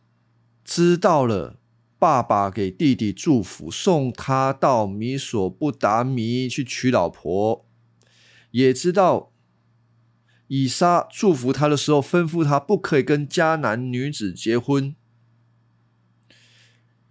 [0.65, 1.59] 知道了
[1.97, 7.65] 爸爸给弟弟祝福，送他到米索不达米去娶老婆，
[8.51, 9.31] 也知道
[10.47, 14.93] 以撒祝福他的时候，吩咐他不可以跟迦南女子结婚。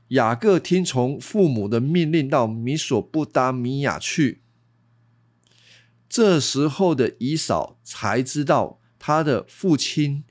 [0.09, 4.43] 雅各听从父母的命令，到米索不达米亚去。
[6.17, 10.25] 这时候的姨嫂才知道，他的父亲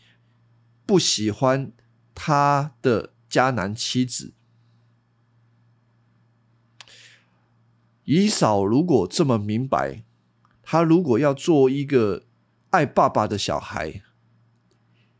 [0.83, 1.71] 不喜欢
[2.15, 4.33] 他的迦南妻子。
[8.05, 10.03] 姨嫂如果这么明白，
[10.63, 12.25] 他如果要做一个
[12.71, 14.01] 爱爸爸的小孩，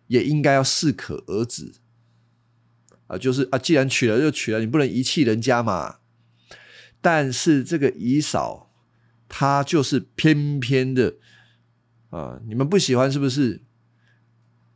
[0.08, 1.74] 也应该要适可而止
[3.06, 3.20] 啊！
[3.20, 6.00] 就是啊，既然娶了就娶了，你不能遗弃人家嘛。
[7.00, 8.65] 但是这个姨嫂。
[9.28, 11.16] 他就是偏偏的
[12.10, 12.40] 啊！
[12.48, 13.62] 你们不喜欢是不是？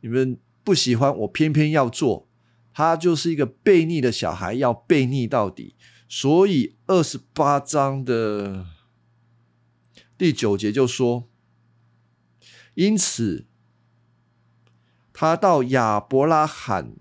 [0.00, 2.28] 你们不喜欢，我偏偏要做。
[2.72, 5.74] 他就是一个悖逆的小孩，要悖逆到底。
[6.08, 8.66] 所以二十八章的
[10.18, 11.28] 第九节就说：
[12.74, 13.46] 因此，
[15.12, 16.96] 他到亚伯拉罕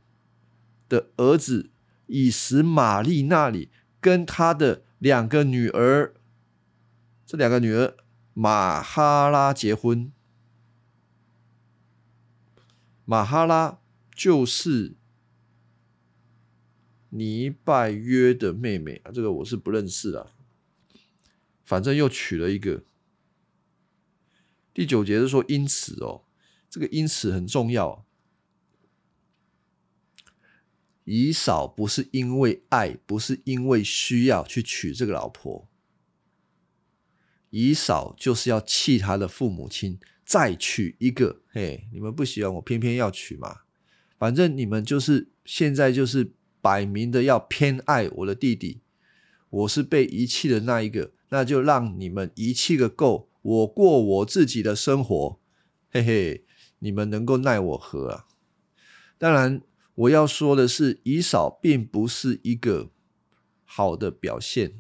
[0.88, 1.72] 的儿子
[2.08, 6.14] 以实玛利那里，跟他的两个女儿。
[7.30, 7.96] 这两个女儿
[8.34, 10.12] 马哈拉结婚，
[13.06, 13.80] 马哈拉
[14.16, 14.96] 就是
[17.10, 20.32] 尼拜约的妹妹啊，这个我是不认识啊。
[21.64, 22.84] 反正又娶了一个。
[24.74, 26.24] 第九节是说，因此哦，
[26.68, 28.04] 这个因此很重要。
[31.04, 35.69] 以扫不是因为爱，不是因为需要去娶这个老婆。
[37.50, 41.42] 以嫂就是要弃他的父母亲，再娶一个。
[41.52, 43.62] 嘿，你们不喜欢我，偏偏要娶嘛。
[44.18, 48.82] 反正你们就是现在就是摆明的要偏爱我的弟弟，
[49.50, 55.40] 我是被遗弃的那一个，那就让你们遗弃个够，我过我自己的生活。
[55.90, 56.44] 嘿嘿，
[56.80, 58.26] 你们能够奈我何啊？
[59.18, 59.62] 当然，
[59.96, 62.92] 我要说的是，以嫂并不是一个
[63.66, 64.74] 好的表现。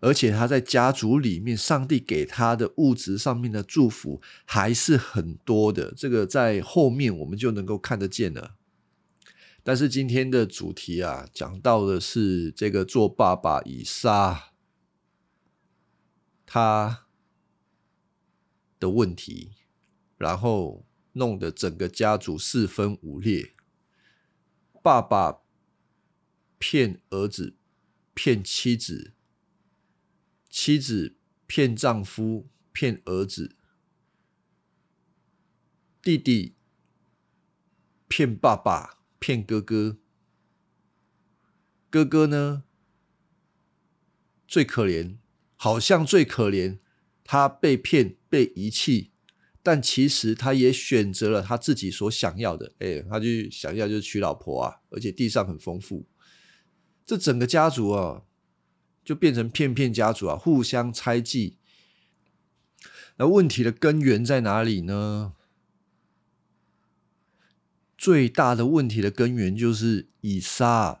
[0.00, 5.92] 而且他在家族里面，上帝给他的物质上面的祝福还是很多的。
[5.96, 8.54] 这个在后面我们就能够看得见了。
[9.64, 14.52] 但是今天的主题啊，讲到的是这个做爸爸以撒
[16.46, 17.06] 他
[18.78, 19.50] 的问题，
[20.16, 23.52] 然后弄得整个家族四分五裂。
[24.80, 25.40] 爸爸
[26.58, 27.56] 骗儿子，
[28.14, 29.12] 骗妻子。
[30.50, 33.50] 妻子骗丈夫，骗儿子；
[36.02, 36.54] 弟弟
[38.08, 39.98] 骗爸爸，骗哥哥。
[41.90, 42.64] 哥哥呢，
[44.46, 45.18] 最可怜，
[45.56, 46.78] 好像最可怜，
[47.24, 49.12] 他被骗、被遗弃，
[49.62, 52.74] 但其实他也选择了他自己所想要的。
[52.78, 56.06] 哎，他就想要就是娶老婆啊，而且地上很丰富。
[57.04, 58.24] 这整个家族啊。
[59.08, 61.56] 就变成骗骗家族啊，互相猜忌。
[63.16, 65.32] 那问题的根源在哪里呢？
[67.96, 71.00] 最大的问题的根源就是以撒，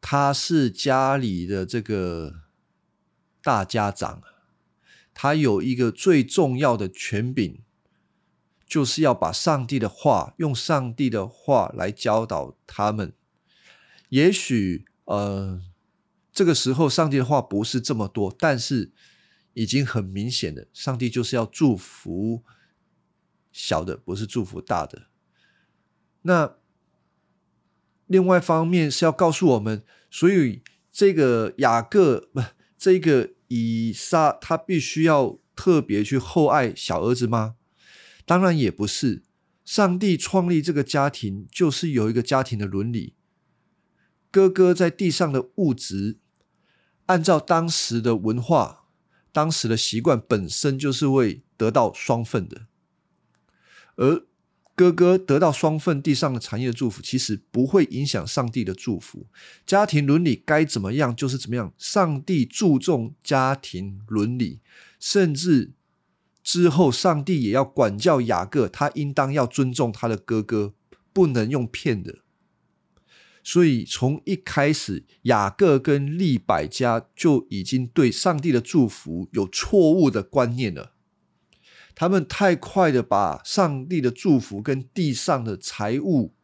[0.00, 2.36] 他是家里的这个
[3.42, 4.22] 大家长，
[5.12, 7.60] 他有一个最重要的权柄，
[8.66, 13.12] 就是要把上帝的话用上帝的话来教导他们。
[14.08, 15.60] 也许，呃。
[16.32, 18.90] 这个时候，上帝的话不是这么多，但是
[19.52, 22.42] 已经很明显的，上帝就是要祝福
[23.52, 25.08] 小的，不是祝福大的。
[26.22, 26.56] 那
[28.06, 32.42] 另外方面是要告诉我们，所以这个雅各不，
[32.78, 37.56] 这个以撒，他必须要特别去厚爱小儿子吗？
[38.24, 39.22] 当然也不是。
[39.64, 43.14] 上帝创立这个家庭，就是有一个家庭的伦理。
[44.30, 46.18] 哥哥在地上的物质，
[47.06, 48.84] 按照当时的文化、
[49.32, 52.66] 当时的习惯，本身就是会得到双份的。
[53.96, 54.24] 而
[54.74, 59.26] 哥哥得到双份地上的产业的祝福，其实不会影响上帝的祝福。
[59.66, 61.72] 家庭伦理该怎么样就是怎么样。
[61.76, 64.60] 上帝注重家庭伦理，
[64.98, 65.72] 甚至。
[66.44, 70.74] 之后，上帝也要管教雅各，他应当要尊重他的哥哥，
[71.12, 72.18] 不能用骗的。
[73.42, 80.94] 所以，从一开始，雅各跟利百家就已经对上帝的祝福有错误的观念了。
[81.94, 86.34] 他们太快的把上帝的祝福跟地上的财物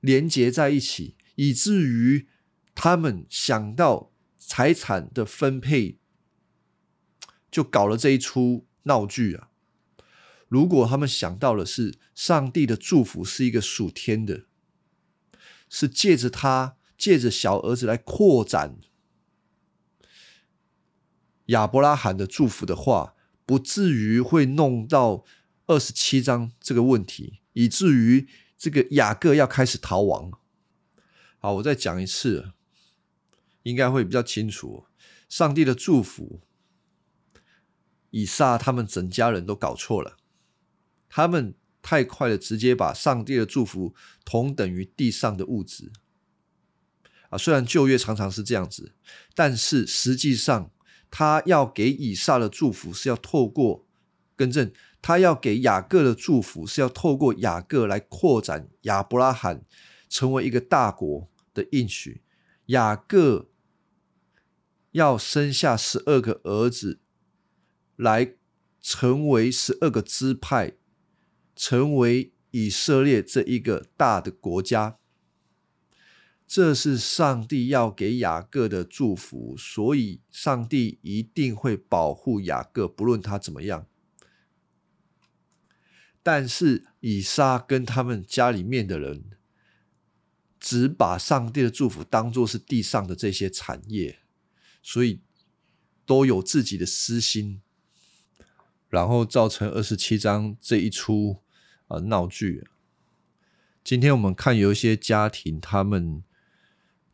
[0.00, 2.28] 连接在一起，以至于
[2.74, 5.98] 他们想到财产的分配，
[7.50, 8.66] 就搞了这一出。
[8.84, 9.50] 闹剧啊！
[10.48, 14.46] 如果他们想到的是上帝的祝福是一个属天的，
[15.72, 18.76] 是借着他借着小儿子来扩展
[21.46, 23.14] 亚伯拉罕的祝福的话，
[23.46, 25.24] 不至于会弄到
[25.66, 30.30] 二十七章这个问题，以至于这个雅各要开始逃亡。
[31.38, 32.52] 好，我再讲一次，
[33.62, 34.84] 应该会比较清楚。
[35.30, 36.42] 上帝的祝福。
[38.10, 40.18] 以撒他们整家人都搞错了，
[41.08, 45.92] 他们太快的直接把上帝的祝福同等于地上的物质
[47.28, 47.36] 啊！
[47.36, 48.94] 虽然旧约常常是这样子，
[49.34, 50.70] 但是实际上
[51.10, 53.86] 他要给以撒的祝福是要透过
[54.36, 54.72] 更正，
[55.02, 59.64] 他要给雅各的祝福是要透过雅各来扩展亚伯拉罕
[60.08, 62.22] 成为一个大国的应许。
[62.66, 63.50] 雅各
[64.92, 67.00] 要生下十二个儿子。
[67.94, 68.34] 来
[68.80, 70.72] 成为十二个支派，
[71.54, 74.98] 成为以色列这一个大的国家，
[76.46, 83.86] 这是上帝要给雅各的祝福，所以上帝一定会保护雅各，不论他怎么样。
[86.22, 89.24] 但是以撒跟他们家里面的人，
[90.60, 94.20] 只把上帝的祝福当做是地上的这些产业，
[94.82, 95.20] 所以
[96.06, 97.60] 都有自己的私心。
[98.92, 101.38] 然后造成二十七章这一出
[101.88, 102.68] 啊闹剧。
[103.82, 106.22] 今天我们看有一些家庭，他们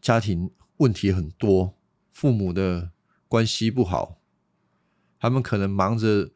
[0.01, 1.79] 家庭问题很多，
[2.11, 2.91] 父母的
[3.29, 4.19] 关系不好，
[5.21, 6.33] 他们可能忙着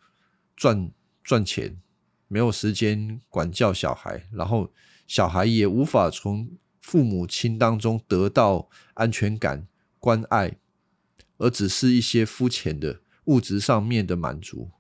[0.55, 0.93] 赚
[1.25, 1.83] 赚钱，
[2.29, 4.73] 没有时间管教小孩，然后
[5.09, 9.67] 小孩也无法从父母亲当中得到安全感、
[9.99, 10.57] 关爱，
[11.39, 14.71] 而只是一些肤浅的物质上面的满足。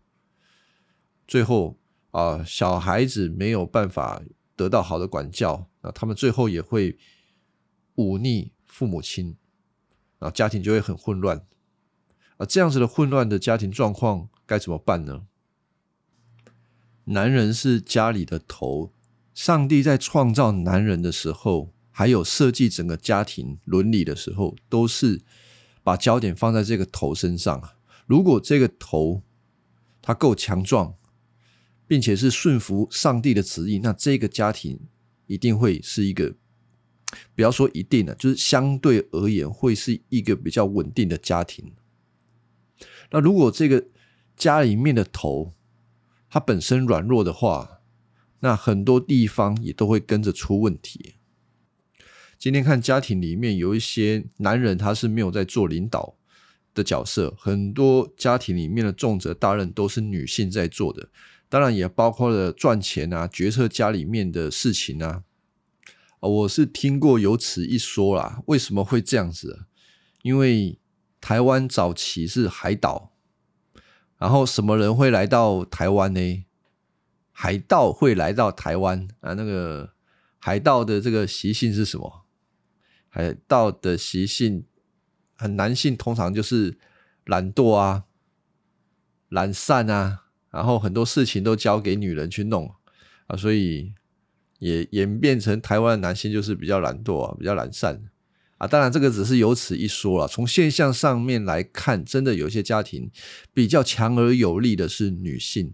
[1.32, 1.78] 最后
[2.10, 4.20] 啊，小孩子没有办法
[4.54, 6.98] 得到好的管教，那他们最后也会
[7.94, 9.38] 忤逆父母亲，
[10.18, 11.46] 啊，家庭就会很混乱。
[12.36, 15.22] 啊，这样子的混乱的家庭状况该怎么办呢？
[17.04, 18.92] 男人是家里的头，
[19.32, 25.22] 上帝在创造男人的时候，还有设计整个家庭伦理的时候，都是
[25.82, 27.70] 把焦点放在这个头身上。
[28.04, 29.22] 如果这个头
[30.02, 30.96] 他够强壮，
[31.92, 34.80] 并且是顺服上帝的旨意，那这个家庭
[35.26, 36.34] 一定会是一个，
[37.34, 41.74] 不要说一定的，就是相对而言会是一个比较稳定的家庭。
[43.10, 43.88] 那如果这个
[44.34, 45.52] 家里面的头
[46.30, 47.82] 他本身软弱的话，
[48.40, 51.16] 那很多地方也都会跟着出问题。
[52.38, 56.16] 今天看家庭里面有一些男人，他是没有在做领导
[56.72, 61.10] 的角色，很多家庭里面的重责大任都是女性在做的。
[61.52, 65.22] 当然也包括了赚钱啊，决策家里面的事情啊。
[66.18, 68.42] 我是听过有此一说啦。
[68.46, 69.66] 为什么会这样子？
[70.22, 70.78] 因为
[71.20, 73.12] 台湾早期是海岛，
[74.16, 76.46] 然后什么人会来到台湾呢？
[77.32, 79.34] 海盗会来到台湾啊？
[79.34, 79.92] 那个
[80.38, 82.24] 海盗的这个习性是什么？
[83.10, 84.64] 海盗的习性，
[85.34, 86.78] 很男性通常就是
[87.26, 88.04] 懒惰啊、
[89.28, 90.20] 懒散啊。
[90.52, 92.72] 然后很多事情都交给女人去弄
[93.26, 93.92] 啊，所以
[94.58, 98.00] 也演变成台湾的男性就是比较懒惰啊，比较懒散
[98.58, 98.66] 啊。
[98.68, 100.28] 当然，这个只是有此一说了。
[100.28, 103.10] 从现象上面来看，真的有些家庭
[103.54, 105.72] 比较强而有力的是女性。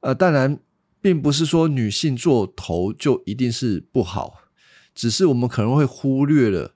[0.00, 0.58] 呃，当然，
[1.00, 4.40] 并不是说女性做头就一定是不好，
[4.94, 6.74] 只是我们可能会忽略了。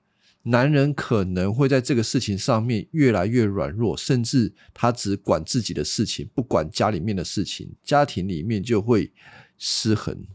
[0.49, 9.11] 男人可能会在这个事情上面越来越软弱，甚至他只管自己的事情，不管家里面的事情，家庭里面就会
[9.57, 10.25] 失衡。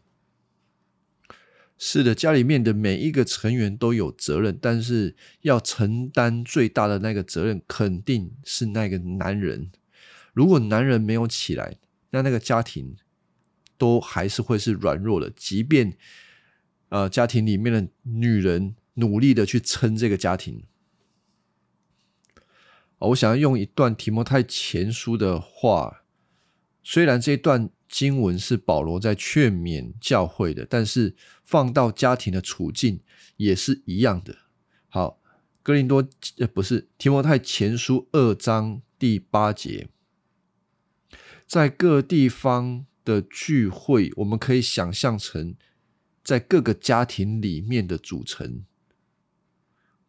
[1.79, 9.71] 是的，家里面的每一个成员都有责任，但是要承担最大的那个责任，肯定是那个男人。
[10.35, 11.79] 如果男人没有起来，
[12.11, 12.95] 那那个家庭
[13.79, 15.97] 都还是会是软弱的，即便
[16.91, 18.77] 呃家庭里面的女人。
[18.95, 20.65] 努力的去撑这个家庭。
[22.99, 26.05] 我想要用一段提摩太前书的话，
[26.83, 33.01] 虽然这一段经文是保罗在劝勉教会的，但是放到家庭的处境
[33.37, 34.37] 也是一样的。
[34.89, 35.21] 好，
[35.63, 39.89] 哥林多呃不是提摩太前书二章第八节，
[41.47, 45.57] 在各地方的聚会，我们可以想象成
[46.23, 48.65] 在各个家庭里面的组成。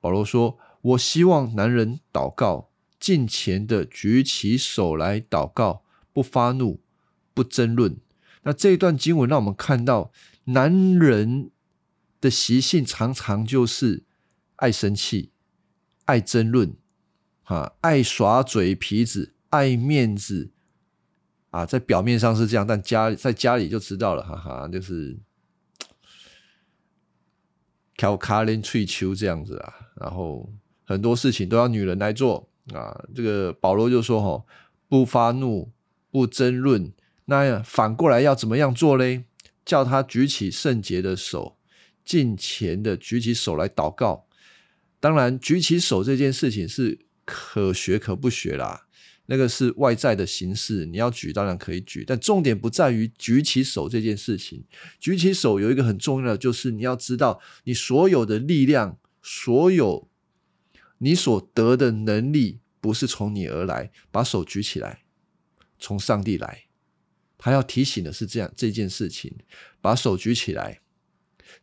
[0.04, 0.60] 保罗说
[0.92, 6.82] ：“我希望男人祷告，尽前的举起手来祷告，不发怒，
[7.34, 7.96] 不争论。”
[8.44, 10.12] 那这一段经文让我们看到，
[10.44, 11.52] 男人
[12.20, 14.04] 的习性常常就是
[14.58, 15.32] 爱生气、
[16.04, 16.76] 爱争论，
[17.44, 20.52] 啊，爱耍嘴皮子、爱面子，
[21.52, 25.18] 啊，在表面上是这样，但家在家里就知道了，哈哈，就是。
[28.04, 30.52] 挑卡林翠秋这样子啊，然后
[30.84, 33.02] 很多事情都要女人来做啊。
[33.16, 34.44] 这个保罗就说：“哈，
[34.90, 35.72] 不发怒，
[36.12, 36.92] 不争论。
[37.24, 39.24] 那反过来要怎么样做嘞？
[39.64, 41.56] 叫他举起圣洁的手，
[42.04, 44.26] 进前的举起手来祷告。
[45.00, 48.88] 当然，举起手这件事情是可学可不学啦。”
[49.34, 54.64] 那个是外在的形式，你要举当然可以举，但重点不在于举起手这件事情。
[55.00, 60.08] 举起手有一个很重要的，就是你要知道，你所有的力量，所有
[61.00, 63.92] 你所得的能力，不是从你而来。
[64.12, 65.02] 把手举起来，
[65.80, 66.66] 从上帝来。
[67.40, 69.36] 他要提醒的是这样这件事情：
[69.82, 70.82] 把手举起来，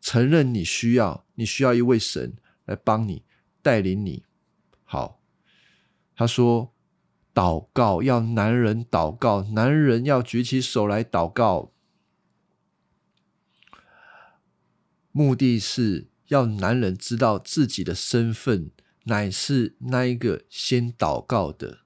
[0.01, 2.33] 承认你需要，你需要一位神
[2.65, 3.23] 来帮你
[3.61, 4.25] 带领你。
[4.83, 5.21] 好，
[6.17, 6.73] 他说。
[7.41, 11.71] 祷告要男人祷告，男人要举起手来祷告，
[15.11, 18.69] 目的是要男人知道自己的身份
[19.05, 21.79] 乃是那一个先祷告的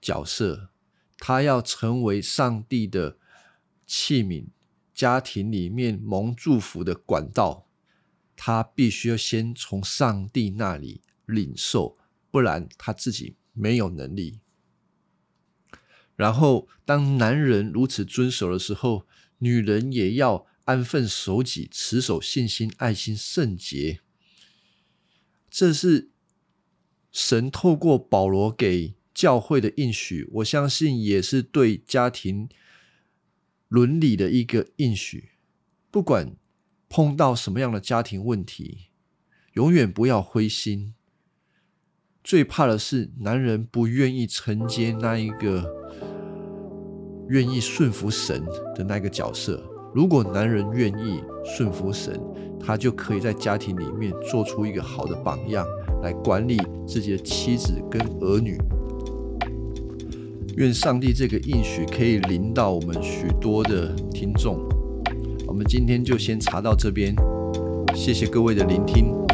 [0.00, 0.70] 角色，
[1.18, 3.16] 他要成为上帝的
[3.86, 4.48] 器皿，
[4.92, 7.68] 家庭里面蒙祝福的管道，
[8.34, 11.96] 他必须要先从上帝那里领受，
[12.32, 13.36] 不然他自己。
[13.60, 14.38] 没有能力。
[16.18, 19.06] 然后，当男人如此遵守的时候，
[19.38, 24.00] 女人也要安分守己，持守信心、爱心、圣洁。
[25.48, 26.10] 这是
[27.12, 32.48] 神透过保罗给教会的应许，我相信也是对家庭
[33.68, 35.30] 伦理的一个应许。
[35.92, 36.34] 不管
[36.88, 38.88] 碰到什么样的家庭问题，
[39.52, 40.94] 永远不要灰心。
[42.24, 45.77] 最怕的是男人不愿意承接那一个
[47.28, 49.62] 愿意顺服神的那个角色。
[49.94, 52.20] 如果男人愿意顺服神，
[52.60, 55.66] 他就可以在家庭里面做出一个好的榜样，
[56.02, 58.58] 来管理自己的妻子跟儿女。
[60.56, 64.58] 愿上帝这个应许可以临到我们许多的听众。
[65.46, 67.14] 我们今天就先查到这边，
[67.94, 69.27] 谢谢各位的聆听。